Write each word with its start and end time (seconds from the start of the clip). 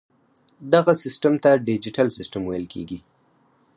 دغه 0.73 0.91
سیسټم 1.03 1.33
ته 1.43 1.51
ډیجیټل 1.67 2.07
سیسټم 2.17 2.43
ویل 2.45 2.65
کیږي. 2.73 2.99